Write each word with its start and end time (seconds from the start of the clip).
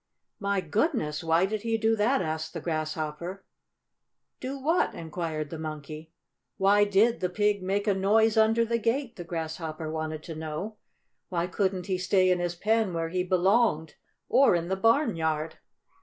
"My 0.39 0.61
goodness! 0.61 1.23
why 1.23 1.45
did 1.45 1.61
he 1.61 1.77
do 1.77 1.95
that?" 1.95 2.23
asked 2.23 2.55
the 2.55 2.59
Grasshopper. 2.59 3.45
"Do 4.39 4.57
what?" 4.57 4.95
inquired 4.95 5.51
the 5.51 5.59
Monkey. 5.59 6.11
"Why 6.57 6.85
did 6.85 7.19
the 7.19 7.29
pig 7.29 7.61
make 7.61 7.85
a 7.85 7.93
noise 7.93 8.35
under 8.35 8.65
the 8.65 8.79
gate?" 8.79 9.15
the 9.15 9.23
Grasshopper 9.23 9.91
wanted 9.91 10.23
to 10.23 10.33
know. 10.33 10.77
"Why 11.29 11.45
couldn't 11.45 11.85
he 11.85 11.99
stay 11.99 12.31
in 12.31 12.39
his 12.39 12.55
pen 12.55 12.95
where 12.95 13.09
he 13.09 13.21
belonged, 13.23 13.93
or 14.27 14.55
in 14.55 14.69
the 14.69 14.75
barnyard?" 14.75 15.59